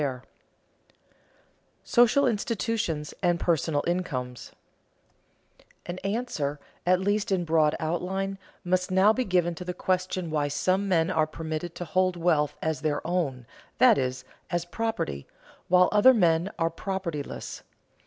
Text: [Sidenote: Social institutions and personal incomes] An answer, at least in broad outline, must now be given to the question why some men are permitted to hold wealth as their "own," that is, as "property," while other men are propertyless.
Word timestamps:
[Sidenote: 0.01 0.23
Social 1.83 2.25
institutions 2.25 3.13
and 3.21 3.39
personal 3.39 3.83
incomes] 3.85 4.51
An 5.85 5.99
answer, 5.99 6.59
at 6.87 6.99
least 6.99 7.31
in 7.31 7.45
broad 7.45 7.75
outline, 7.79 8.39
must 8.63 8.89
now 8.89 9.13
be 9.13 9.23
given 9.23 9.53
to 9.53 9.63
the 9.63 9.75
question 9.75 10.31
why 10.31 10.47
some 10.47 10.87
men 10.89 11.11
are 11.11 11.27
permitted 11.27 11.75
to 11.75 11.85
hold 11.85 12.15
wealth 12.17 12.55
as 12.63 12.81
their 12.81 13.05
"own," 13.05 13.45
that 13.77 13.99
is, 13.99 14.25
as 14.49 14.65
"property," 14.65 15.27
while 15.67 15.87
other 15.91 16.15
men 16.15 16.49
are 16.57 16.71
propertyless. 16.71 17.61